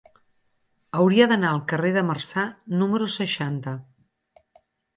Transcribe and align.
Hauria 0.99 1.27
d'anar 1.31 1.51
al 1.57 1.61
carrer 1.73 1.93
de 1.99 2.03
Marçà 2.09 2.47
número 2.81 3.13
seixanta. 3.19 3.77